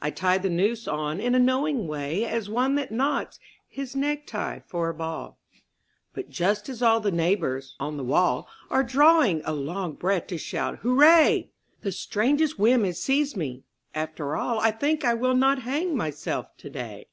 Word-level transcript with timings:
I 0.00 0.08
tie 0.10 0.38
the 0.38 0.48
noose 0.48 0.88
on 0.88 1.20
in 1.20 1.34
a 1.34 1.38
knowing 1.38 1.86
way 1.86 2.24
As 2.24 2.48
one 2.48 2.74
that 2.76 2.90
knots 2.90 3.38
his 3.68 3.94
necktie 3.94 4.60
for 4.60 4.88
a 4.88 4.94
ball; 4.94 5.38
But 6.14 6.30
just 6.30 6.70
as 6.70 6.80
all 6.82 7.00
the 7.00 7.10
neighbours 7.12 7.76
on 7.78 7.98
the 7.98 8.02
wall 8.02 8.48
Are 8.70 8.82
drawing 8.82 9.42
a 9.44 9.52
long 9.52 9.92
breath 9.92 10.28
to 10.28 10.38
shout 10.38 10.78
'Hurray!' 10.78 11.50
The 11.82 11.92
strangest 11.92 12.58
whim 12.58 12.82
has 12.84 12.98
seized 12.98 13.36
me... 13.36 13.64
After 13.94 14.36
all 14.36 14.58
I 14.58 14.70
think 14.70 15.04
I 15.04 15.12
will 15.12 15.34
not 15.36 15.58
hang 15.58 15.94
myself 15.94 16.56
today. 16.56 17.08